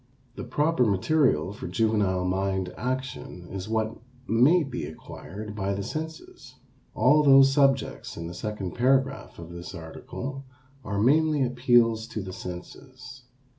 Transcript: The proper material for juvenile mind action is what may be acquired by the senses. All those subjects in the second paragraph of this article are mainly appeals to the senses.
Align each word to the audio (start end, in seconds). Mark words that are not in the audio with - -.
The 0.35 0.43
proper 0.43 0.83
material 0.83 1.53
for 1.53 1.67
juvenile 1.67 2.25
mind 2.25 2.73
action 2.75 3.47
is 3.51 3.69
what 3.69 3.97
may 4.27 4.63
be 4.63 4.85
acquired 4.85 5.53
by 5.55 5.75
the 5.75 5.83
senses. 5.83 6.55
All 6.95 7.21
those 7.21 7.53
subjects 7.53 8.17
in 8.17 8.25
the 8.25 8.33
second 8.33 8.71
paragraph 8.71 9.37
of 9.37 9.51
this 9.51 9.75
article 9.75 10.43
are 10.83 10.97
mainly 10.99 11.43
appeals 11.43 12.07
to 12.07 12.21
the 12.23 12.33
senses. 12.33 13.25